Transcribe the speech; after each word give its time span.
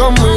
conmigo 0.00 0.29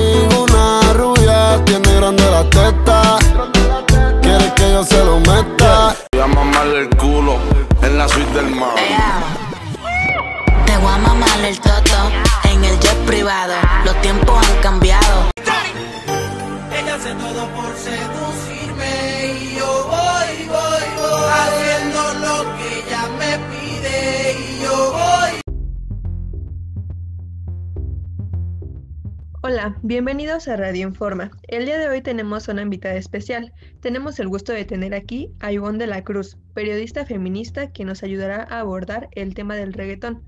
Hola, 29.53 29.77
bienvenidos 29.83 30.47
a 30.47 30.55
Radio 30.55 30.87
Informa. 30.87 31.29
El 31.47 31.67
día 31.67 31.77
de 31.77 31.87
hoy 31.87 32.01
tenemos 32.01 32.47
una 32.47 32.63
invitada 32.63 32.95
especial. 32.95 33.53
Tenemos 33.81 34.19
el 34.19 34.27
gusto 34.27 34.51
de 34.51 34.65
tener 34.65 34.95
aquí 34.95 35.31
a 35.41 35.51
Ivonne 35.51 35.77
de 35.77 35.85
la 35.85 36.03
Cruz, 36.03 36.37
periodista 36.55 37.05
feminista 37.05 37.71
que 37.71 37.85
nos 37.85 38.01
ayudará 38.01 38.47
a 38.49 38.61
abordar 38.61 39.09
el 39.11 39.35
tema 39.35 39.55
del 39.55 39.73
reggaetón. 39.73 40.23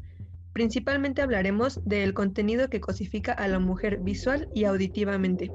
Principalmente 0.54 1.24
hablaremos 1.24 1.84
del 1.86 2.14
contenido 2.14 2.70
que 2.70 2.82
cosifica 2.82 3.32
a 3.32 3.48
la 3.48 3.58
mujer 3.58 3.98
visual 3.98 4.48
y 4.54 4.66
auditivamente. 4.66 5.50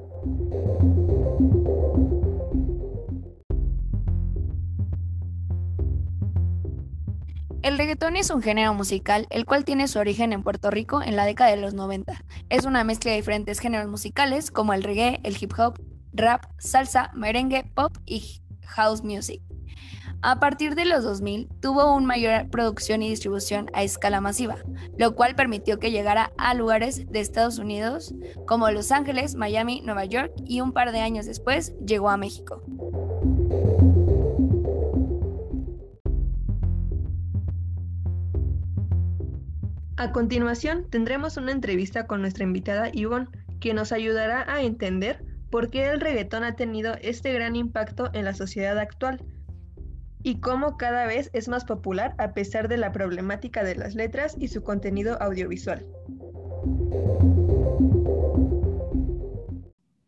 El 7.61 7.77
reggaetón 7.77 8.15
es 8.15 8.31
un 8.31 8.41
género 8.41 8.73
musical 8.73 9.27
el 9.29 9.45
cual 9.45 9.65
tiene 9.65 9.87
su 9.87 9.99
origen 9.99 10.33
en 10.33 10.41
Puerto 10.41 10.71
Rico 10.71 11.03
en 11.03 11.15
la 11.15 11.25
década 11.25 11.51
de 11.51 11.57
los 11.57 11.75
90. 11.75 12.23
Es 12.49 12.65
una 12.65 12.83
mezcla 12.83 13.11
de 13.11 13.17
diferentes 13.17 13.59
géneros 13.59 13.87
musicales 13.87 14.49
como 14.49 14.73
el 14.73 14.81
reggae, 14.81 15.19
el 15.23 15.37
hip 15.39 15.53
hop, 15.59 15.79
rap, 16.11 16.45
salsa, 16.57 17.11
merengue, 17.13 17.63
pop 17.75 17.95
y 18.07 18.41
house 18.65 19.03
music. 19.03 19.43
A 20.23 20.39
partir 20.39 20.73
de 20.73 20.85
los 20.85 21.03
2000 21.03 21.49
tuvo 21.61 21.93
una 21.93 22.07
mayor 22.07 22.49
producción 22.49 23.03
y 23.03 23.09
distribución 23.09 23.69
a 23.73 23.83
escala 23.83 24.21
masiva, 24.21 24.57
lo 24.97 25.15
cual 25.15 25.35
permitió 25.35 25.77
que 25.77 25.91
llegara 25.91 26.31
a 26.39 26.55
lugares 26.55 27.11
de 27.11 27.19
Estados 27.19 27.59
Unidos 27.59 28.15
como 28.47 28.71
Los 28.71 28.91
Ángeles, 28.91 29.35
Miami, 29.35 29.81
Nueva 29.81 30.05
York 30.05 30.31
y 30.45 30.61
un 30.61 30.73
par 30.73 30.91
de 30.91 30.99
años 30.99 31.27
después 31.27 31.75
llegó 31.85 32.09
a 32.09 32.17
México. 32.17 32.63
A 40.01 40.11
continuación, 40.11 40.87
tendremos 40.89 41.37
una 41.37 41.51
entrevista 41.51 42.07
con 42.07 42.21
nuestra 42.21 42.43
invitada 42.43 42.89
Ivonne, 42.91 43.27
que 43.59 43.75
nos 43.75 43.91
ayudará 43.91 44.51
a 44.51 44.63
entender 44.63 45.23
por 45.51 45.69
qué 45.69 45.91
el 45.91 46.01
reggaetón 46.01 46.43
ha 46.43 46.55
tenido 46.55 46.95
este 47.03 47.31
gran 47.33 47.55
impacto 47.55 48.09
en 48.13 48.25
la 48.25 48.33
sociedad 48.33 48.79
actual 48.79 49.23
y 50.23 50.39
cómo 50.39 50.75
cada 50.75 51.05
vez 51.05 51.29
es 51.33 51.47
más 51.49 51.65
popular 51.65 52.15
a 52.17 52.33
pesar 52.33 52.67
de 52.67 52.77
la 52.77 52.91
problemática 52.91 53.63
de 53.63 53.75
las 53.75 53.93
letras 53.93 54.35
y 54.39 54.47
su 54.47 54.63
contenido 54.63 55.21
audiovisual. 55.21 55.85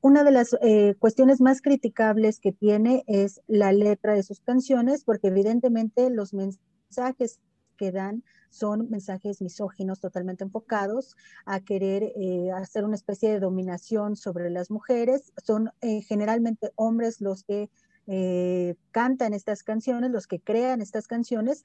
Una 0.01 0.23
de 0.23 0.31
las 0.31 0.57
eh, 0.63 0.95
cuestiones 0.97 1.39
más 1.39 1.61
criticables 1.61 2.39
que 2.39 2.51
tiene 2.51 3.03
es 3.05 3.41
la 3.45 3.71
letra 3.71 4.15
de 4.15 4.23
sus 4.23 4.39
canciones, 4.39 5.03
porque 5.03 5.27
evidentemente 5.27 6.09
los 6.09 6.33
mensajes 6.33 7.39
que 7.77 7.91
dan 7.91 8.23
son 8.53 8.87
mensajes 8.89 9.41
misóginos 9.41 9.99
totalmente 9.99 10.43
enfocados 10.43 11.17
a 11.45 11.59
querer 11.59 12.03
eh, 12.15 12.51
hacer 12.51 12.85
una 12.85 12.95
especie 12.95 13.31
de 13.31 13.39
dominación 13.39 14.15
sobre 14.15 14.49
las 14.51 14.69
mujeres. 14.69 15.33
Son 15.43 15.71
eh, 15.81 16.01
generalmente 16.01 16.71
hombres 16.75 17.19
los 17.19 17.43
que 17.43 17.71
eh, 18.05 18.75
cantan 18.91 19.33
estas 19.33 19.63
canciones, 19.63 20.11
los 20.11 20.27
que 20.27 20.39
crean 20.39 20.81
estas 20.81 21.07
canciones, 21.07 21.63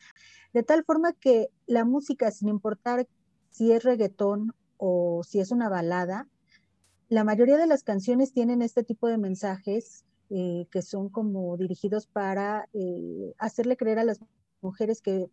de 0.54 0.62
tal 0.62 0.82
forma 0.82 1.12
que 1.12 1.48
la 1.66 1.84
música, 1.84 2.30
sin 2.30 2.48
importar 2.48 3.06
si 3.50 3.72
es 3.72 3.84
reggaetón 3.84 4.54
o 4.78 5.22
si 5.24 5.40
es 5.40 5.50
una 5.50 5.68
balada, 5.68 6.26
la 7.10 7.24
mayoría 7.24 7.58
de 7.58 7.66
las 7.66 7.82
canciones 7.82 8.32
tienen 8.32 8.62
este 8.62 8.82
tipo 8.82 9.08
de 9.08 9.18
mensajes 9.18 10.04
que 10.28 10.82
son 10.82 11.08
como 11.08 11.56
dirigidos 11.56 12.06
para 12.06 12.68
hacerle 13.38 13.78
creer 13.78 13.98
a 13.98 14.04
las 14.04 14.20
mujeres 14.60 15.00
que 15.00 15.30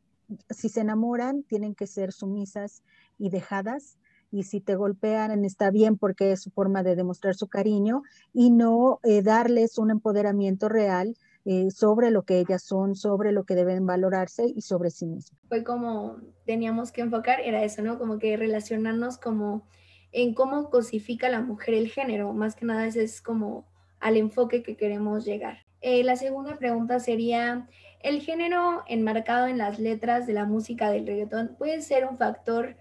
si 0.50 0.70
se 0.70 0.82
enamoran, 0.82 1.44
tienen 1.44 1.76
que 1.76 1.88
ser 1.88 2.12
sumisas 2.12 2.84
y 3.18 3.30
dejadas. 3.30 3.98
Y 4.32 4.44
si 4.44 4.60
te 4.60 4.76
golpean, 4.76 5.46
está 5.46 5.72
bien 5.72 5.98
porque 5.98 6.32
es 6.32 6.42
su 6.42 6.52
forma 6.52 6.84
de 6.84 6.96
demostrar 6.96 7.36
su 7.36 7.48
cariño 7.48 8.02
y 8.34 8.52
no 8.52 9.00
eh, 9.04 9.22
darles 9.22 9.78
un 9.78 9.92
empoderamiento 9.92 10.68
real 10.68 11.16
eh, 11.46 11.70
sobre 11.70 12.10
lo 12.10 12.24
que 12.24 12.40
ellas 12.40 12.64
son, 12.64 12.96
sobre 12.96 13.32
lo 13.32 13.44
que 13.44 13.54
deben 13.54 13.86
valorarse 13.86 14.52
y 14.54 14.62
sobre 14.62 14.90
sí 14.90 15.06
mismas. 15.06 15.40
Fue 15.48 15.64
como 15.64 16.18
teníamos 16.46 16.92
que 16.92 17.02
enfocar, 17.02 17.40
era 17.40 17.64
eso, 17.64 17.84
¿no? 17.84 18.00
Como 18.00 18.18
que 18.18 18.36
relacionarnos 18.36 19.20
como 19.20 19.68
en 20.12 20.34
cómo 20.34 20.70
cosifica 20.70 21.30
la 21.30 21.42
mujer 21.42 21.76
el 21.76 21.90
género, 21.90 22.34
más 22.34 22.56
que 22.56 22.66
nada 22.66 22.88
ese 22.88 23.04
es 23.04 23.22
como 23.22 23.68
al 24.00 24.18
enfoque 24.18 24.64
que 24.64 24.76
queremos 24.76 25.24
llegar. 25.24 25.60
Eh, 25.82 26.04
la 26.04 26.16
segunda 26.16 26.58
pregunta 26.58 27.00
sería, 27.00 27.68
¿el 28.06 28.22
género 28.22 28.84
enmarcado 28.88 29.48
en 29.48 29.58
las 29.58 29.80
letras 29.80 30.28
de 30.28 30.34
la 30.34 30.46
música 30.46 30.92
del 30.92 31.08
reggaetón 31.08 31.56
puede 31.58 31.82
ser 31.82 32.06
un 32.06 32.20
factor 32.20 32.78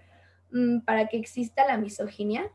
mm, 0.51 0.81
para 0.81 1.07
que 1.07 1.17
exista 1.17 1.65
la 1.65 1.77
misoginia? 1.77 2.51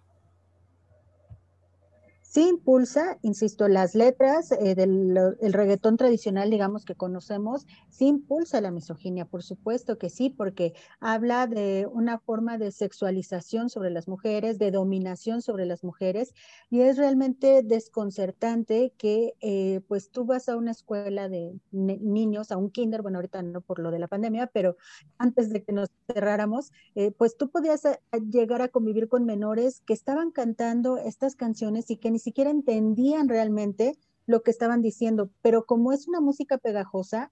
Sí 2.31 2.47
impulsa, 2.49 3.19
insisto, 3.23 3.67
las 3.67 3.97
letras 3.97 4.53
eh, 4.53 4.77
del 4.77 5.19
el 5.41 5.53
reggaetón 5.53 5.97
tradicional, 5.97 6.49
digamos, 6.49 6.85
que 6.85 6.95
conocemos, 6.95 7.67
sí 7.89 8.07
impulsa 8.07 8.61
la 8.61 8.71
misoginia, 8.71 9.25
por 9.25 9.43
supuesto 9.43 9.99
que 9.99 10.11
sí, 10.11 10.31
porque 10.31 10.75
habla 11.01 11.49
de 11.49 11.89
una 11.93 12.21
forma 12.21 12.57
de 12.57 12.71
sexualización 12.71 13.69
sobre 13.69 13.91
las 13.91 14.07
mujeres, 14.07 14.61
de 14.61 14.71
dominación 14.71 15.43
sobre 15.43 15.67
las 15.67 15.83
mujeres, 15.83 16.33
y 16.71 16.83
es 16.83 16.99
realmente 16.99 17.63
desconcertante 17.65 18.95
que, 18.97 19.35
eh, 19.41 19.81
pues, 19.89 20.13
tú 20.13 20.25
vas 20.25 20.49
a 20.49 20.57
una 20.57 20.71
escuela 20.71 21.29
de 21.29 21.59
niños, 21.73 22.53
a 22.53 22.59
un 22.59 22.71
kinder, 22.71 23.03
bueno, 23.03 23.19
ahorita 23.19 23.43
no 23.43 23.61
por 23.61 23.81
lo 23.81 23.91
de 23.91 23.99
la 23.99 24.07
pandemia, 24.07 24.47
pero 24.47 24.77
antes 25.19 25.51
de 25.51 25.65
que 25.65 25.73
nos 25.73 25.89
cerráramos, 26.07 26.71
eh, 26.95 27.11
pues 27.11 27.37
tú 27.37 27.51
podías 27.51 27.83
llegar 28.31 28.63
a 28.63 28.69
convivir 28.69 29.09
con 29.09 29.25
menores 29.25 29.81
que 29.85 29.95
estaban 29.95 30.31
cantando 30.31 30.97
estas 30.97 31.35
canciones 31.35 31.91
y 31.91 31.97
que 31.97 32.13
ni 32.13 32.20
siquiera 32.21 32.51
entendían 32.51 33.29
realmente 33.29 33.99
lo 34.27 34.43
que 34.43 34.53
estaban 34.53 34.81
diciendo, 34.81 35.31
pero 35.43 35.67
como 35.67 35.93
es 35.93 36.07
una 36.07 36.21
música 36.21 36.57
pegajosa, 36.59 37.31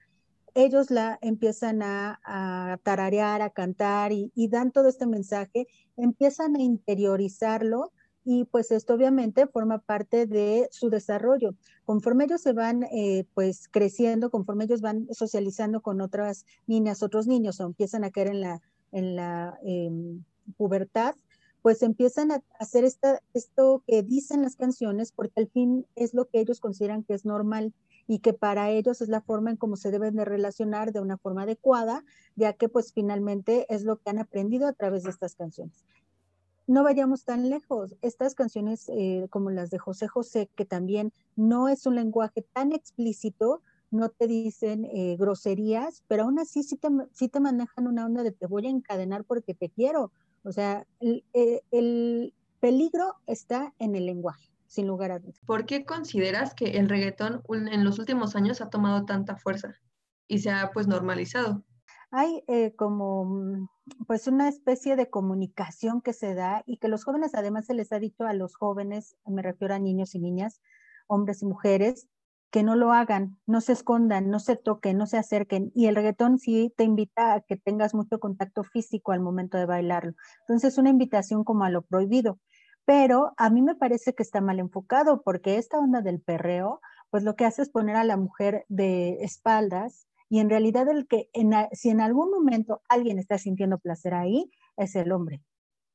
ellos 0.54 0.90
la 0.90 1.18
empiezan 1.22 1.82
a, 1.82 2.80
tararear, 2.82 3.42
a 3.42 3.50
cantar 3.50 4.12
y, 4.12 4.48
dan 4.48 4.72
todo 4.72 4.88
este 4.88 5.06
mensaje, 5.06 5.68
empiezan 5.96 6.56
a 6.56 6.62
interiorizarlo 6.62 7.92
y 8.24 8.44
pues 8.44 8.72
esto 8.72 8.94
obviamente 8.94 9.46
forma 9.46 9.78
parte 9.78 10.26
de 10.26 10.68
su 10.72 10.90
desarrollo. 10.90 11.54
Conforme 11.84 12.24
ellos 12.24 12.42
se 12.42 12.52
van 12.52 12.82
eh, 12.92 13.24
pues 13.34 13.68
creciendo, 13.68 14.30
conforme 14.30 14.64
ellos 14.64 14.80
van 14.80 15.06
socializando 15.12 15.80
con 15.80 16.00
otras 16.00 16.44
niñas, 16.66 17.02
otros 17.02 17.26
niños 17.26 17.60
o 17.60 17.66
empiezan 17.66 18.04
a 18.04 18.10
caer 18.10 18.28
en 18.28 18.40
la, 18.40 18.60
en 18.92 19.16
la 19.16 19.58
em, 19.62 20.24
pubertad, 20.56 21.14
pues 21.62 21.82
empiezan 21.82 22.32
a 22.32 22.42
hacer 22.58 22.84
esta, 22.84 23.20
esto 23.34 23.82
que 23.86 24.02
dicen 24.02 24.42
las 24.42 24.56
canciones 24.56 25.12
porque 25.12 25.40
al 25.40 25.48
fin 25.48 25.86
es 25.96 26.14
lo 26.14 26.26
que 26.26 26.40
ellos 26.40 26.60
consideran 26.60 27.04
que 27.04 27.14
es 27.14 27.24
normal 27.24 27.72
y 28.06 28.20
que 28.20 28.32
para 28.32 28.70
ellos 28.70 29.00
es 29.02 29.08
la 29.08 29.20
forma 29.20 29.50
en 29.50 29.56
cómo 29.56 29.76
se 29.76 29.90
deben 29.90 30.16
de 30.16 30.24
relacionar 30.24 30.92
de 30.92 31.00
una 31.00 31.18
forma 31.18 31.42
adecuada, 31.42 32.04
ya 32.36 32.54
que 32.54 32.68
pues 32.68 32.92
finalmente 32.92 33.66
es 33.68 33.84
lo 33.84 33.98
que 33.98 34.10
han 34.10 34.18
aprendido 34.18 34.66
a 34.66 34.72
través 34.72 35.02
de 35.02 35.10
estas 35.10 35.34
canciones. 35.34 35.84
No 36.66 36.82
vayamos 36.82 37.24
tan 37.24 37.48
lejos. 37.48 37.96
Estas 38.02 38.34
canciones 38.34 38.88
eh, 38.88 39.26
como 39.30 39.50
las 39.50 39.70
de 39.70 39.78
José 39.78 40.08
José, 40.08 40.50
que 40.54 40.64
también 40.64 41.12
no 41.36 41.68
es 41.68 41.86
un 41.86 41.94
lenguaje 41.96 42.42
tan 42.52 42.72
explícito, 42.72 43.62
no 43.90 44.10
te 44.10 44.26
dicen 44.26 44.84
eh, 44.86 45.16
groserías, 45.18 46.02
pero 46.08 46.24
aún 46.24 46.38
así 46.38 46.62
sí 46.62 46.76
te, 46.76 46.88
sí 47.12 47.28
te 47.28 47.40
manejan 47.40 47.86
una 47.86 48.04
onda 48.04 48.22
de 48.22 48.32
te 48.32 48.46
voy 48.46 48.66
a 48.66 48.70
encadenar 48.70 49.24
porque 49.24 49.54
te 49.54 49.70
quiero 49.70 50.12
o 50.48 50.52
sea, 50.52 50.86
eh, 51.00 51.62
el, 51.70 52.34
peligro 52.58 53.14
está 53.26 53.72
en 53.78 53.94
el 53.94 54.06
lenguaje, 54.06 54.50
sin 54.66 54.88
lugar 54.88 55.12
a 55.12 55.18
dudas. 55.20 55.38
¿Por 55.46 55.64
qué 55.66 55.84
consideras 55.84 56.54
que 56.54 56.78
el 56.78 56.88
reggaetón 56.88 57.42
en 57.50 57.84
los 57.84 58.00
últimos 58.00 58.34
años 58.34 58.60
ha 58.60 58.70
tomado 58.70 59.04
tanta 59.04 59.36
fuerza 59.36 59.76
y 60.26 60.38
se 60.38 60.50
ha 60.50 60.70
pues 60.72 60.88
normalizado? 60.88 61.62
Hay 62.10 62.42
eh, 62.48 62.74
como 62.74 63.26
mm, 63.26 63.68
pues 64.06 64.26
una 64.26 64.48
especie 64.48 64.96
de 64.96 65.10
comunicación 65.10 66.00
que 66.00 66.12
se 66.12 66.34
da 66.34 66.64
y 66.66 66.78
que 66.78 66.88
los 66.88 67.04
jóvenes 67.04 67.34
además 67.34 67.66
se 67.66 67.74
les 67.74 67.92
ha 67.92 68.00
dicho 68.00 68.24
a 68.24 68.32
los 68.32 68.56
jóvenes, 68.56 69.16
me 69.26 69.42
refiero 69.42 69.74
a 69.74 69.78
niños 69.78 70.14
y 70.14 70.18
niñas, 70.18 70.60
hombres 71.06 71.42
y 71.42 71.46
mujeres, 71.46 72.08
que 72.50 72.62
no 72.62 72.76
lo 72.76 72.92
hagan, 72.92 73.38
no 73.46 73.60
se 73.60 73.72
escondan, 73.72 74.30
no 74.30 74.40
se 74.40 74.56
toquen, 74.56 74.96
no 74.98 75.06
se 75.06 75.18
acerquen. 75.18 75.70
Y 75.74 75.86
el 75.86 75.94
reggaetón 75.96 76.38
sí 76.38 76.72
te 76.76 76.84
invita 76.84 77.34
a 77.34 77.40
que 77.42 77.56
tengas 77.56 77.94
mucho 77.94 78.18
contacto 78.20 78.64
físico 78.64 79.12
al 79.12 79.20
momento 79.20 79.58
de 79.58 79.66
bailarlo. 79.66 80.14
Entonces, 80.46 80.78
una 80.78 80.90
invitación 80.90 81.44
como 81.44 81.64
a 81.64 81.70
lo 81.70 81.82
prohibido. 81.82 82.38
pero 82.84 83.32
a 83.36 83.50
mí 83.50 83.62
me 83.62 83.74
parece 83.74 84.14
que 84.14 84.22
está 84.22 84.40
mal 84.40 84.58
enfocado 84.60 85.22
porque 85.22 85.58
esta 85.58 85.78
onda 85.78 86.00
del 86.02 86.20
perreo, 86.20 86.80
pues 87.10 87.22
lo 87.22 87.36
que 87.36 87.44
hace 87.44 87.62
es 87.62 87.70
poner 87.70 87.96
a 87.96 88.04
la 88.04 88.16
mujer 88.16 88.64
de 88.68 89.18
espaldas 89.22 90.08
y 90.30 90.40
en 90.40 90.50
realidad 90.50 90.88
el 90.88 91.06
que 91.06 91.28
si 91.72 91.90
en 91.90 92.00
algún 92.00 92.30
momento 92.30 92.82
alguien 92.88 93.18
está 93.18 93.38
sintiendo 93.38 93.78
placer 93.78 94.14
ahí 94.14 94.50
es 94.76 94.96
el 94.96 95.12
hombre. 95.12 95.42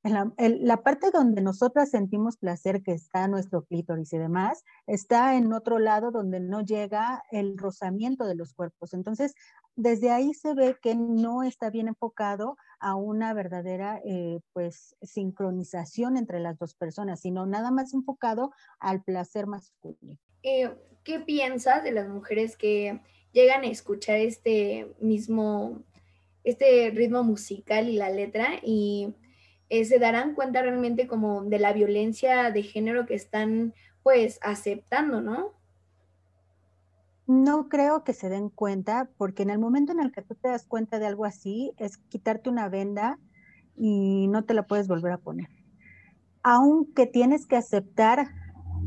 La, 0.04 0.84
parte 0.84 1.12
donde 1.12 1.42
nosotras 1.42 1.90
sentimos 1.90 2.36
placer, 2.36 2.84
que 2.84 2.92
está 2.92 3.30
nuestro 3.30 3.64
clítoris 3.64 4.12
y 4.12 4.18
demás, 4.18 4.66
está 4.86 5.38
en 5.38 5.54
otro 5.54 5.80
lado 5.80 6.12
donde 6.12 6.42
no 6.42 6.60
llega 6.60 7.24
el 7.32 7.58
rozamiento 7.58 8.26
de 8.26 8.36
los 8.36 8.54
cuerpos. 8.54 8.94
Entonces, 8.94 9.34
desde 9.78 10.12
ahí 10.12 10.34
se 10.34 10.54
ve 10.56 10.76
que 10.82 10.96
no 10.96 11.42
está 11.42 11.70
bien 11.70 11.88
enfocado 11.88 12.58
a 12.80 12.96
una 12.96 13.34
verdadera, 13.34 14.02
eh, 14.04 14.42
pues, 14.52 14.94
sincronización 15.02 16.18
entre 16.18 16.42
las 16.42 16.60
dos 16.60 16.76
personas, 16.76 17.22
sino 17.22 17.46
nada 17.46 17.72
más 17.72 17.94
enfocado 17.94 18.52
al 18.80 19.04
placer 19.04 19.48
masculino. 19.48 20.20
Eh, 20.44 20.70
¿Qué 21.06 21.22
piensas 21.22 21.82
de 21.82 21.94
las 21.94 22.10
mujeres 22.10 22.58
que 22.58 23.02
llegan 23.32 23.64
a 23.64 23.68
escuchar 23.68 24.18
este 24.18 24.94
mismo, 25.00 25.82
este 26.44 26.92
ritmo 26.92 27.24
musical 27.24 27.88
y 27.88 27.96
la 27.96 28.10
letra 28.10 28.60
y 28.62 29.16
eh, 29.74 29.86
se 29.86 29.98
darán 29.98 30.36
cuenta 30.36 30.62
realmente 30.62 31.08
como 31.08 31.46
de 31.46 31.58
la 31.58 31.74
violencia 31.74 32.52
de 32.52 32.62
género 32.62 33.08
que 33.08 33.16
están 33.16 33.74
pues 34.04 34.38
aceptando, 34.44 35.20
¿no? 35.20 35.54
No 37.26 37.70
creo 37.70 38.04
que 38.04 38.14
se 38.14 38.30
den 38.30 38.50
cuenta, 38.50 39.10
porque 39.18 39.42
en 39.42 39.50
el 39.50 39.58
momento 39.58 39.92
en 39.92 40.00
el 40.00 40.12
que 40.12 40.22
tú 40.22 40.36
te 40.36 40.50
das 40.50 40.68
cuenta 40.68 41.00
de 41.00 41.08
algo 41.08 41.26
así, 41.26 41.74
es 41.80 41.98
quitarte 41.98 42.52
una 42.52 42.70
venda 42.70 43.18
y 43.76 44.28
no 44.28 44.46
te 44.46 44.54
la 44.54 44.68
puedes 44.68 44.88
volver 44.88 45.14
a 45.14 45.18
poner. 45.18 45.50
Aunque 46.44 47.08
tienes 47.08 47.48
que 47.48 47.56
aceptar 47.56 48.28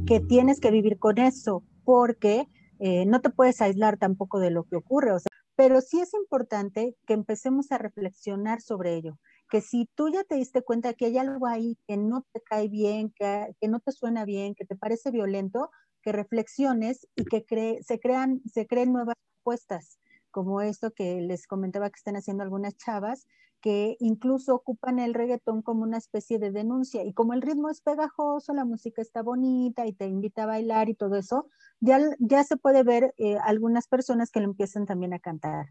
que 0.06 0.20
tienes 0.20 0.60
que 0.60 0.70
vivir 0.70 1.00
con 1.00 1.18
eso, 1.18 1.64
porque 1.84 2.46
eh, 2.78 3.06
no 3.06 3.20
te 3.22 3.30
puedes 3.30 3.60
aislar 3.60 3.96
tampoco 3.96 4.38
de 4.38 4.52
lo 4.52 4.62
que 4.62 4.76
ocurre. 4.76 5.10
Pero 5.56 5.80
sí 5.80 5.98
es 6.00 6.14
importante 6.14 6.94
que 7.08 7.14
empecemos 7.14 7.72
a 7.72 7.78
reflexionar 7.78 8.60
sobre 8.60 8.94
ello 8.94 9.18
que 9.48 9.60
si 9.60 9.88
tú 9.94 10.08
ya 10.08 10.24
te 10.24 10.36
diste 10.36 10.62
cuenta 10.62 10.94
que 10.94 11.06
hay 11.06 11.18
algo 11.18 11.46
ahí 11.46 11.78
que 11.86 11.96
no 11.96 12.26
te 12.32 12.40
cae 12.40 12.68
bien, 12.68 13.12
que, 13.16 13.54
que 13.60 13.68
no 13.68 13.80
te 13.80 13.92
suena 13.92 14.24
bien, 14.24 14.54
que 14.54 14.64
te 14.64 14.76
parece 14.76 15.10
violento, 15.10 15.70
que 16.02 16.12
reflexiones 16.12 17.06
y 17.16 17.24
que 17.24 17.44
se, 17.82 17.98
crean, 17.98 18.40
se 18.52 18.66
creen 18.66 18.92
nuevas 18.92 19.16
propuestas, 19.34 19.98
como 20.30 20.60
esto 20.60 20.92
que 20.92 21.20
les 21.20 21.46
comentaba 21.46 21.90
que 21.90 21.96
están 21.96 22.16
haciendo 22.16 22.42
algunas 22.42 22.76
chavas, 22.76 23.26
que 23.60 23.96
incluso 23.98 24.54
ocupan 24.54 25.00
el 25.00 25.14
reggaetón 25.14 25.62
como 25.62 25.82
una 25.82 25.98
especie 25.98 26.38
de 26.38 26.52
denuncia. 26.52 27.02
Y 27.02 27.12
como 27.12 27.32
el 27.32 27.42
ritmo 27.42 27.70
es 27.70 27.80
pegajoso, 27.80 28.52
la 28.52 28.64
música 28.64 29.02
está 29.02 29.22
bonita 29.22 29.86
y 29.86 29.92
te 29.92 30.06
invita 30.06 30.44
a 30.44 30.46
bailar 30.46 30.88
y 30.88 30.94
todo 30.94 31.16
eso, 31.16 31.48
ya, 31.80 31.98
ya 32.20 32.44
se 32.44 32.56
puede 32.56 32.84
ver 32.84 33.12
eh, 33.16 33.38
algunas 33.42 33.88
personas 33.88 34.30
que 34.30 34.40
lo 34.40 34.46
empiezan 34.46 34.86
también 34.86 35.12
a 35.14 35.18
cantar 35.18 35.66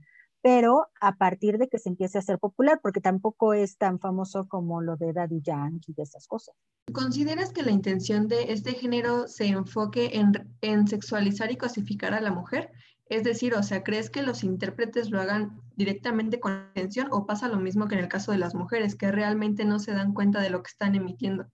pero 0.46 0.86
a 1.02 1.16
partir 1.16 1.58
de 1.58 1.68
que 1.68 1.80
se 1.80 1.90
empiece 1.90 2.20
a 2.20 2.22
ser 2.22 2.38
popular, 2.38 2.80
porque 2.84 3.02
tampoco 3.02 3.56
es 3.56 3.80
tan 3.80 4.00
famoso 4.00 4.48
como 4.48 4.80
lo 4.80 4.96
de 4.96 5.12
Daddy 5.12 5.42
Yankee 5.42 5.96
y 5.98 6.00
esas 6.04 6.28
cosas. 6.28 6.56
¿Consideras 6.94 7.52
que 7.52 7.64
la 7.64 7.72
intención 7.72 8.28
de 8.28 8.54
este 8.54 8.74
género 8.74 9.28
se 9.28 9.48
enfoque 9.48 10.12
en, 10.14 10.34
en 10.62 10.88
sexualizar 10.88 11.52
y 11.52 11.58
cosificar 11.58 12.14
a 12.14 12.22
la 12.22 12.32
mujer? 12.32 12.72
Es 13.08 13.24
decir, 13.24 13.56
o 13.56 13.64
sea, 13.64 13.84
¿crees 13.84 14.12
que 14.12 14.22
los 14.22 14.44
intérpretes 14.44 15.10
lo 15.10 15.20
hagan 15.20 15.60
directamente 15.78 16.40
con 16.40 16.68
intención 16.76 17.08
o 17.10 17.26
pasa 17.26 17.48
lo 17.48 17.58
mismo 17.58 17.88
que 17.88 17.96
en 17.96 18.02
el 18.02 18.08
caso 18.08 18.32
de 18.32 18.38
las 18.38 18.54
mujeres, 18.54 18.96
que 18.96 19.12
realmente 19.12 19.66
no 19.66 19.80
se 19.80 19.94
dan 19.94 20.14
cuenta 20.14 20.42
de 20.42 20.52
lo 20.52 20.62
que 20.62 20.70
están 20.70 20.94
emitiendo? 20.94 21.48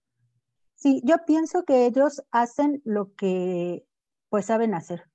Sí, 0.74 1.00
yo 1.02 1.16
pienso 1.26 1.64
que 1.64 1.86
ellos 1.86 2.22
hacen 2.30 2.82
lo 2.84 3.14
que 3.14 3.86
pues 4.28 4.44
saben 4.44 4.74
hacer. 4.74 5.10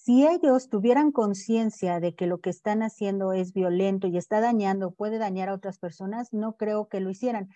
Si 0.00 0.26
ellos 0.26 0.68
tuvieran 0.68 1.10
conciencia 1.10 1.98
de 1.98 2.14
que 2.14 2.28
lo 2.28 2.40
que 2.40 2.50
están 2.50 2.82
haciendo 2.82 3.32
es 3.32 3.52
violento 3.52 4.06
y 4.06 4.16
está 4.16 4.40
dañando, 4.40 4.92
puede 4.92 5.18
dañar 5.18 5.48
a 5.48 5.54
otras 5.54 5.78
personas, 5.78 6.32
no 6.32 6.56
creo 6.56 6.88
que 6.88 7.00
lo 7.00 7.10
hicieran. 7.10 7.48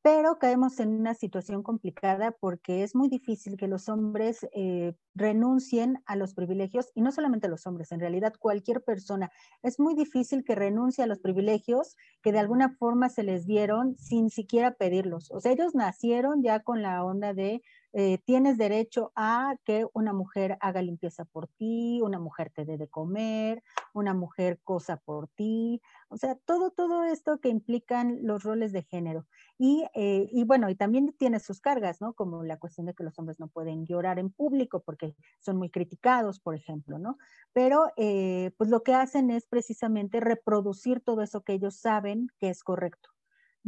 Pero 0.00 0.38
caemos 0.38 0.78
en 0.78 0.90
una 1.00 1.14
situación 1.14 1.64
complicada 1.64 2.30
porque 2.30 2.84
es 2.84 2.94
muy 2.94 3.08
difícil 3.08 3.56
que 3.56 3.66
los 3.66 3.88
hombres 3.88 4.46
eh, 4.52 4.94
renuncien 5.16 6.00
a 6.06 6.14
los 6.14 6.34
privilegios, 6.34 6.92
y 6.94 7.02
no 7.02 7.10
solamente 7.10 7.48
los 7.48 7.66
hombres, 7.66 7.90
en 7.90 7.98
realidad 7.98 8.32
cualquier 8.38 8.82
persona. 8.84 9.30
Es 9.62 9.80
muy 9.80 9.94
difícil 9.94 10.44
que 10.44 10.54
renuncie 10.54 11.02
a 11.02 11.08
los 11.08 11.18
privilegios 11.18 11.96
que 12.22 12.30
de 12.30 12.38
alguna 12.38 12.76
forma 12.78 13.08
se 13.08 13.24
les 13.24 13.44
dieron 13.44 13.98
sin 13.98 14.30
siquiera 14.30 14.70
pedirlos. 14.70 15.32
O 15.32 15.40
sea, 15.40 15.50
ellos 15.50 15.74
nacieron 15.74 16.44
ya 16.44 16.60
con 16.60 16.80
la 16.80 17.04
onda 17.04 17.34
de 17.34 17.60
eh, 17.92 18.18
tienes 18.24 18.58
derecho 18.58 19.12
a 19.16 19.56
que 19.64 19.86
una 19.94 20.12
mujer 20.12 20.58
haga 20.60 20.82
limpieza 20.82 21.24
por 21.24 21.48
ti, 21.48 22.00
una 22.02 22.18
mujer 22.18 22.50
te 22.54 22.64
dé 22.64 22.76
de 22.76 22.88
comer, 22.88 23.62
una 23.94 24.14
mujer 24.14 24.60
cosa 24.62 24.98
por 24.98 25.28
ti, 25.28 25.80
o 26.08 26.16
sea, 26.16 26.34
todo, 26.36 26.70
todo 26.70 27.04
esto 27.04 27.40
que 27.40 27.48
implican 27.48 28.18
los 28.22 28.42
roles 28.42 28.72
de 28.72 28.82
género. 28.82 29.26
Y, 29.58 29.84
eh, 29.94 30.28
y 30.30 30.44
bueno, 30.44 30.70
y 30.70 30.74
también 30.74 31.14
tiene 31.18 31.40
sus 31.40 31.60
cargas, 31.60 32.00
¿no? 32.00 32.14
Como 32.14 32.44
la 32.44 32.58
cuestión 32.58 32.86
de 32.86 32.94
que 32.94 33.04
los 33.04 33.18
hombres 33.18 33.40
no 33.40 33.48
pueden 33.48 33.86
llorar 33.86 34.18
en 34.18 34.30
público 34.30 34.82
porque 34.82 35.14
son 35.40 35.56
muy 35.56 35.70
criticados, 35.70 36.40
por 36.40 36.54
ejemplo, 36.54 36.98
¿no? 36.98 37.18
Pero 37.52 37.86
eh, 37.96 38.52
pues 38.56 38.70
lo 38.70 38.82
que 38.82 38.94
hacen 38.94 39.30
es 39.30 39.46
precisamente 39.46 40.20
reproducir 40.20 41.00
todo 41.00 41.22
eso 41.22 41.42
que 41.42 41.54
ellos 41.54 41.76
saben 41.76 42.28
que 42.38 42.50
es 42.50 42.62
correcto 42.62 43.10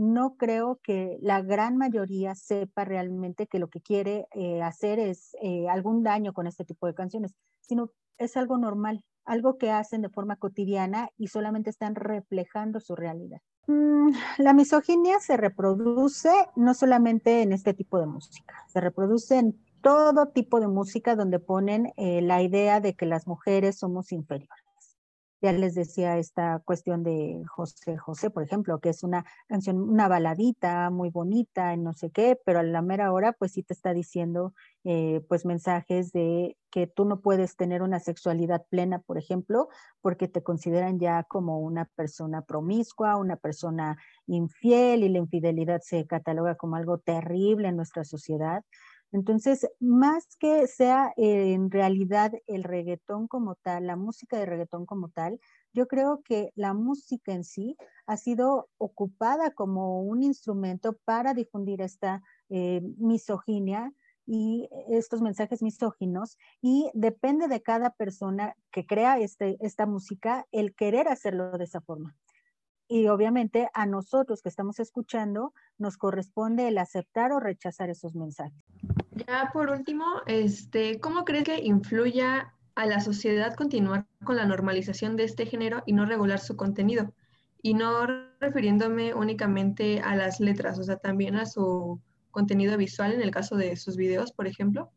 no 0.01 0.37
creo 0.37 0.81
que 0.83 1.19
la 1.21 1.43
gran 1.43 1.77
mayoría 1.77 2.35
sepa 2.35 2.87
realmente 2.87 3.47
que 3.47 3.59
lo 3.59 3.69
que 3.69 3.83
quiere 3.83 4.27
eh, 4.33 4.63
hacer 4.63 4.99
es 4.99 5.37
eh, 5.43 5.69
algún 5.69 6.03
daño 6.03 6.33
con 6.33 6.47
este 6.47 6.65
tipo 6.65 6.87
de 6.87 6.95
canciones, 6.95 7.35
sino 7.61 7.91
es 8.17 8.39
algo 8.39 8.57
normal, 8.57 9.05
algo 9.27 9.59
que 9.59 9.71
hacen 9.71 10.01
de 10.01 10.09
forma 10.09 10.37
cotidiana 10.37 11.11
y 11.19 11.29
solamente 11.29 11.69
están 11.69 11.95
reflejando 11.95 12.81
su 12.81 12.97
realidad. 12.97 13.43
Mm, 13.67 14.13
la 14.39 14.55
misoginia 14.55 15.21
se 15.21 15.37
reproduce 15.37 16.31
no 16.57 16.73
solamente 16.73 17.43
en 17.43 17.53
este 17.53 17.75
tipo 17.75 18.01
de 18.01 18.07
música, 18.07 18.55
se 18.69 18.81
reproduce 18.81 19.37
en 19.37 19.63
todo 19.83 20.29
tipo 20.29 20.61
de 20.61 20.69
música 20.69 21.15
donde 21.15 21.41
ponen 21.41 21.93
eh, 21.99 22.23
la 22.23 22.41
idea 22.43 22.81
de 22.81 22.95
que 22.95 23.05
las 23.05 23.27
mujeres 23.27 23.79
somos 23.79 24.13
inferiores. 24.13 24.65
Ya 25.43 25.53
les 25.53 25.75
decía 25.75 26.19
esta 26.19 26.61
cuestión 26.67 27.03
de 27.03 27.43
José 27.49 27.97
José, 27.97 28.29
por 28.31 28.43
ejemplo, 28.43 28.79
que 28.79 28.91
es 28.91 29.03
una 29.03 29.25
canción, 29.49 29.81
una 29.81 30.07
baladita 30.07 30.91
muy 30.91 31.09
bonita, 31.11 31.75
no 31.77 31.95
sé 31.95 32.11
qué, 32.11 32.39
pero 32.45 32.59
a 32.61 32.63
la 32.63 32.83
mera 32.83 33.11
hora, 33.13 33.33
pues 33.33 33.53
sí 33.53 33.63
te 33.63 33.73
está 33.73 33.95
diciendo, 33.95 34.53
eh, 34.85 35.23
pues 35.29 35.47
mensajes 35.47 36.13
de 36.13 36.59
que 36.71 36.87
tú 36.87 37.07
no 37.07 37.21
puedes 37.23 37.57
tener 37.57 37.83
una 37.83 38.01
sexualidad 38.01 38.67
plena, 38.69 38.99
por 39.01 39.17
ejemplo, 39.19 39.69
porque 40.03 40.29
te 40.29 40.43
consideran 40.43 40.99
ya 40.99 41.25
como 41.25 41.59
una 41.61 41.87
persona 41.97 42.43
promiscua, 42.43 43.17
una 43.17 43.37
persona 43.37 43.97
infiel 44.27 45.05
y 45.05 45.09
la 45.09 45.19
infidelidad 45.19 45.81
se 45.83 46.07
cataloga 46.07 46.57
como 46.57 46.77
algo 46.77 46.99
terrible 46.99 47.69
en 47.69 47.77
nuestra 47.77 48.05
sociedad. 48.05 48.63
Entonces, 49.13 49.69
más 49.81 50.37
que 50.37 50.67
sea 50.69 51.13
eh, 51.17 51.53
en 51.53 51.71
realidad 51.71 52.33
el 52.47 52.63
reggaetón 52.63 53.27
como 53.27 53.57
tal, 53.57 53.87
la 53.87 53.97
música 53.97 54.39
de 54.39 54.47
reggaetón 54.47 54.87
como 54.87 55.09
tal, 55.09 55.41
yo 55.73 55.89
creo 55.89 56.23
que 56.23 56.53
la 56.55 56.75
música 56.75 57.33
en 57.33 57.45
sí 57.45 57.77
ha 58.07 58.17
sido 58.17 58.69
ocupada 58.79 59.51
como 59.51 60.01
un 60.03 60.23
instrumento 60.23 60.97
para 61.05 61.35
difundir 61.35 61.83
esta 61.83 62.23
eh, 62.51 62.83
misoginia 62.99 63.93
y 64.27 64.69
estos 64.89 65.23
mensajes 65.23 65.61
misóginos 65.61 66.39
y 66.63 66.89
depende 66.95 67.49
de 67.49 67.63
cada 67.63 67.91
persona 67.91 68.55
que 68.71 68.87
crea 68.87 69.19
este, 69.19 69.57
esta 69.61 69.87
música 69.87 70.47
el 70.53 70.75
querer 70.77 71.09
hacerlo 71.09 71.51
de 71.59 71.65
esa 71.65 71.81
forma. 71.81 72.17
Y 72.87 73.09
obviamente 73.09 73.69
a 73.75 73.87
nosotros 73.87 74.43
que 74.43 74.49
estamos 74.49 74.79
escuchando 74.79 75.53
nos 75.79 75.97
corresponde 75.97 76.69
el 76.69 76.79
aceptar 76.79 77.33
o 77.33 77.41
rechazar 77.41 77.91
esos 77.91 78.15
mensajes. 78.15 78.65
Ya 79.27 79.51
por 79.53 79.71
último, 79.71 80.05
este, 80.27 81.01
¿cómo 81.01 81.25
crees 81.25 81.45
que 81.45 81.61
influya 81.61 82.55
a 82.75 82.87
la 82.87 83.01
sociedad 83.01 83.55
continuar 83.55 84.07
con 84.25 84.37
la 84.37 84.47
normalización 84.47 85.17
de 85.17 85.25
este 85.25 85.47
género 85.47 85.83
y 85.87 85.93
no 85.93 86.07
regular 86.07 86.39
su 86.39 86.57
contenido? 86.57 87.13
Y 87.63 87.75
no 87.75 88.07
refiriéndome 88.41 89.13
únicamente 89.15 90.01
a 90.01 90.17
las 90.17 90.41
letras, 90.41 90.79
o 90.79 90.85
sea, 90.85 90.97
también 90.97 91.37
a 91.37 91.45
su 91.45 92.01
contenido 92.31 92.77
visual 92.77 93.13
en 93.13 93.21
el 93.21 93.31
caso 93.31 93.57
de 93.57 93.77
sus 93.77 93.97
videos, 93.97 94.33
por 94.33 94.47
ejemplo. 94.47 94.91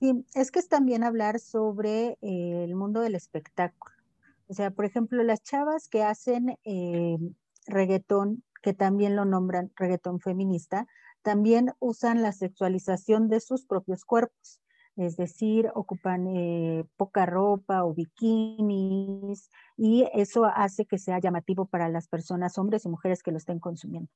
Sí, 0.00 0.24
es 0.34 0.50
que 0.50 0.58
es 0.58 0.68
también 0.68 1.02
hablar 1.02 1.40
sobre 1.40 2.18
eh, 2.20 2.64
el 2.64 2.76
mundo 2.76 3.00
del 3.00 3.14
espectáculo. 3.14 3.94
O 4.48 4.54
sea, 4.54 4.70
por 4.70 4.84
ejemplo, 4.84 5.22
las 5.24 5.42
chavas 5.42 5.88
que 5.88 6.04
hacen 6.04 6.56
eh, 6.64 7.18
reggaetón, 7.66 8.44
que 8.62 8.74
también 8.74 9.16
lo 9.16 9.24
nombran 9.24 9.72
reggaetón 9.74 10.20
feminista, 10.20 10.86
también 11.26 11.72
usan 11.80 12.22
la 12.22 12.30
sexualización 12.30 13.28
de 13.28 13.40
sus 13.40 13.66
propios 13.66 14.04
cuerpos, 14.04 14.60
es 14.94 15.16
decir, 15.16 15.72
ocupan 15.74 16.28
eh, 16.28 16.84
poca 16.96 17.26
ropa 17.26 17.82
o 17.82 17.92
bikinis 17.92 19.50
y 19.76 20.06
eso 20.14 20.44
hace 20.44 20.86
que 20.86 20.98
sea 20.98 21.18
llamativo 21.18 21.66
para 21.66 21.88
las 21.88 22.06
personas, 22.06 22.58
hombres 22.58 22.84
y 22.84 22.90
mujeres 22.90 23.24
que 23.24 23.32
lo 23.32 23.38
estén 23.38 23.58
consumiendo. 23.58 24.08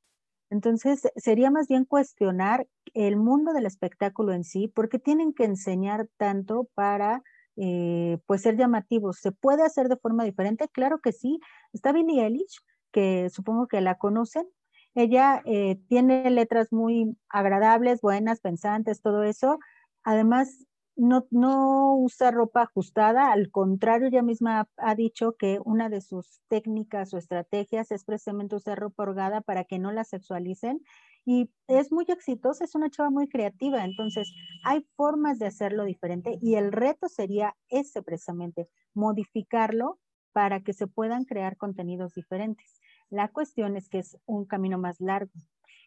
Entonces, 0.50 1.02
sería 1.17 1.50
más 1.50 1.67
bien 1.67 1.85
cuestionar 1.85 2.69
el 2.95 3.17
mundo 3.17 3.52
del 3.52 3.67
espectáculo 3.67 4.33
en 4.33 4.45
sí, 4.45 4.69
porque 4.69 5.00
tienen 5.00 5.33
que 5.33 5.47
enseñar 5.47 6.09
tanto 6.17 6.69
para 6.75 7.25
eh, 7.57 8.19
pues 8.26 8.43
ser 8.43 8.57
llamativos. 8.57 9.19
¿Se 9.19 9.33
puede 9.33 9.64
hacer 9.64 9.88
de 9.88 9.97
forma 9.97 10.23
diferente? 10.23 10.69
Claro 10.69 11.00
que 11.00 11.11
sí. 11.11 11.40
Está 11.73 11.90
Billie 11.90 12.23
Eilish, 12.25 12.61
que 12.93 13.31
supongo 13.31 13.67
que 13.67 13.81
la 13.81 13.97
conocen. 13.97 14.47
Ella 14.94 15.42
eh, 15.44 15.76
tiene 15.88 16.28
letras 16.30 16.73
muy 16.73 17.16
agradables, 17.28 18.00
buenas, 18.00 18.40
pensantes, 18.40 19.02
todo 19.02 19.23
eso. 19.23 19.59
Además, 20.02 20.66
no, 20.97 21.97
usa 21.97 22.30
ropa 22.30 22.62
ajustada, 22.62 23.32
al 23.32 23.50
contrario, 23.50 24.09
ella 24.09 24.23
misma 24.23 24.68
ha, 24.76 24.94
dicho 24.94 25.35
que 25.38 25.59
una 25.64 25.88
de 25.88 26.00
sus 26.00 26.40
técnicas 26.49 27.14
o 27.14 27.18
estrategias 27.18 27.90
es 27.90 28.04
precisamente 28.04 28.56
usar 28.56 28.78
ropa 28.78 29.04
holgada 29.04 29.40
para 29.40 29.64
que 29.64 29.78
no 29.78 29.92
la 29.92 30.04
sexualicen 30.04 30.80
y 31.25 31.50
es 31.68 31.90
muy 31.92 32.04
exitosa, 32.09 32.64
es 32.64 32.75
una 32.75 32.90
chava 32.90 33.11
muy 33.11 33.28
creativa, 33.28 33.85
entonces 33.85 34.30
hay 34.64 34.87
formas 34.97 35.38
de 35.38 35.47
hacerlo 35.47 35.85
diferente 35.85 36.38
y 36.40 36.56
el 36.56 36.73
reto 36.73 37.09
sería 37.09 37.56
ese 37.68 38.02
precisamente, 38.02 38.68
modificarlo 38.94 39.99
para 40.32 40.61
que 40.61 40.73
se 40.73 40.87
puedan 40.87 41.25
crear 41.25 41.56
contenidos 41.56 42.14
diferentes. 42.14 42.80
La 43.11 43.29
cuestión 43.29 43.76
es 43.76 43.88
que 43.88 43.99
es 43.99 44.17
un 44.26 44.47
camino 44.47 44.79
más 44.79 45.00
largo 45.00 45.33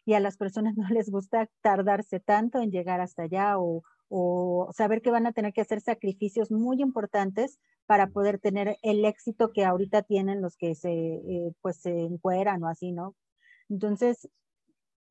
y 0.04 0.14
a 0.14 0.20
las 0.20 0.36
personas 0.36 0.76
no 0.76 0.88
les 0.88 1.10
gusta 1.10 1.48
tardarse 1.62 2.20
tanto 2.20 2.60
en 2.60 2.70
llegar 2.70 3.00
hasta 3.00 3.24
allá 3.24 3.58
o, 3.58 3.82
saber 4.72 5.02
que 5.02 5.10
van 5.10 5.26
a 5.26 5.32
tener 5.32 5.52
que 5.52 5.62
hacer 5.62 5.80
sacrificios 5.80 6.52
muy 6.52 6.80
importantes 6.80 7.58
para 7.86 8.06
poder 8.10 8.38
tener 8.38 8.78
el 8.82 9.04
éxito 9.04 9.50
que 9.52 9.64
ahorita 9.64 10.02
tienen 10.02 10.40
los 10.40 10.56
que 10.56 10.76
se, 10.76 10.92
eh, 10.92 11.52
pues 11.62 11.78
se 11.78 11.90
encueran 11.90 12.62
o 12.62 12.68
así, 12.68 12.92
¿no? 12.92 13.16
Entonces, 13.68 14.28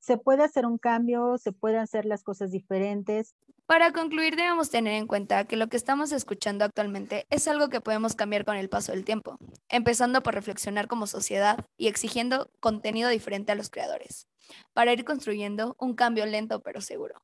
se 0.04 0.18
puede 0.18 0.44
hacer 0.44 0.66
un 0.66 0.76
cambio, 0.76 1.38
se 1.38 1.50
pueden 1.50 1.80
hacer 1.80 2.04
las 2.04 2.22
cosas 2.22 2.50
diferentes. 2.50 3.34
Para 3.64 3.90
concluir, 3.90 4.36
debemos 4.36 4.68
tener 4.68 4.92
en 4.92 5.06
cuenta 5.06 5.46
que 5.46 5.56
lo 5.56 5.68
que 5.68 5.78
estamos 5.78 6.12
escuchando 6.12 6.66
actualmente 6.66 7.26
es 7.30 7.48
algo 7.48 7.70
que 7.70 7.80
podemos 7.80 8.14
cambiar 8.14 8.44
con 8.44 8.56
el 8.56 8.68
paso 8.68 8.92
del 8.92 9.06
tiempo, 9.06 9.38
empezando 9.70 10.22
por 10.22 10.34
reflexionar 10.34 10.88
como 10.88 11.06
sociedad 11.06 11.64
y 11.78 11.88
exigiendo 11.88 12.50
contenido 12.60 13.08
diferente 13.08 13.52
a 13.52 13.54
los 13.54 13.70
creadores, 13.70 14.28
para 14.74 14.92
ir 14.92 15.06
construyendo 15.06 15.74
un 15.78 15.94
cambio 15.94 16.26
lento 16.26 16.60
pero 16.60 16.82
seguro. 16.82 17.22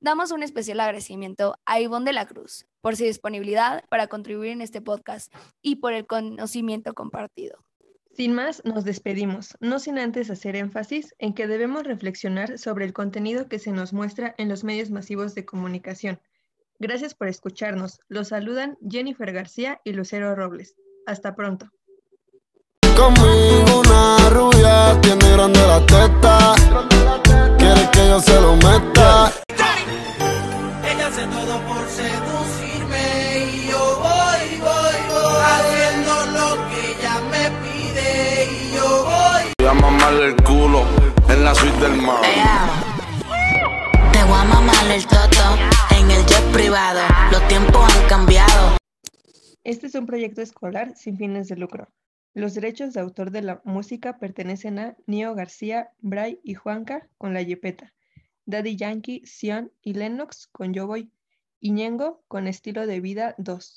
Damos 0.00 0.30
un 0.30 0.42
especial 0.42 0.80
agradecimiento 0.80 1.58
a 1.66 1.80
Ivonne 1.80 2.06
de 2.06 2.14
la 2.14 2.24
Cruz 2.24 2.64
por 2.80 2.96
su 2.96 3.04
disponibilidad 3.04 3.84
para 3.90 4.06
contribuir 4.06 4.52
en 4.52 4.62
este 4.62 4.80
podcast 4.80 5.30
y 5.60 5.76
por 5.76 5.92
el 5.92 6.06
conocimiento 6.06 6.94
compartido. 6.94 7.62
Sin 8.12 8.34
más, 8.34 8.62
nos 8.64 8.84
despedimos, 8.84 9.56
no 9.60 9.78
sin 9.78 9.98
antes 9.98 10.30
hacer 10.30 10.56
énfasis 10.56 11.14
en 11.18 11.32
que 11.32 11.46
debemos 11.46 11.84
reflexionar 11.84 12.58
sobre 12.58 12.84
el 12.84 12.92
contenido 12.92 13.48
que 13.48 13.58
se 13.58 13.70
nos 13.70 13.92
muestra 13.92 14.34
en 14.36 14.48
los 14.48 14.64
medios 14.64 14.90
masivos 14.90 15.34
de 15.34 15.44
comunicación. 15.44 16.20
Gracias 16.78 17.14
por 17.14 17.28
escucharnos. 17.28 18.00
Los 18.08 18.28
saludan 18.28 18.76
Jennifer 18.88 19.32
García 19.32 19.80
y 19.84 19.92
Lucero 19.92 20.34
Robles. 20.34 20.74
Hasta 21.06 21.34
pronto. 21.34 21.70
Mamarle 40.00 40.28
el 40.28 40.36
culo 40.44 40.82
en 41.28 41.44
la 41.44 41.54
suite 41.54 41.78
del 41.78 42.00
mar. 42.00 42.22
Te 44.12 44.24
voy 44.24 44.38
a 44.38 44.44
mamar 44.44 44.90
el 44.90 45.06
toto 45.06 45.58
en 45.94 46.10
el 46.10 46.24
jet 46.24 46.44
privado. 46.52 47.00
Los 47.30 47.46
tiempos 47.48 47.82
han 47.94 48.08
cambiado. 48.08 48.78
Este 49.62 49.88
es 49.88 49.94
un 49.94 50.06
proyecto 50.06 50.40
escolar 50.40 50.96
sin 50.96 51.18
fines 51.18 51.48
de 51.48 51.56
lucro. 51.56 51.88
Los 52.32 52.54
derechos 52.54 52.94
de 52.94 53.00
autor 53.00 53.30
de 53.30 53.42
la 53.42 53.60
música 53.64 54.18
pertenecen 54.18 54.78
a 54.78 54.96
Nio 55.06 55.34
García, 55.34 55.90
Bray 55.98 56.40
y 56.44 56.54
Juanca 56.54 57.06
con 57.18 57.34
La 57.34 57.42
Yepeta, 57.42 57.92
Daddy 58.46 58.76
Yankee, 58.76 59.22
Sion 59.26 59.70
y 59.82 59.94
Lennox 59.94 60.48
con 60.50 60.72
Yo 60.72 60.86
Voy, 60.86 61.12
y 61.60 61.72
Ñengo 61.72 62.22
con 62.26 62.48
Estilo 62.48 62.86
de 62.86 63.00
Vida 63.00 63.34
2. 63.36 63.76